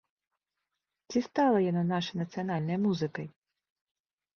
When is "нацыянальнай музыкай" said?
2.25-3.27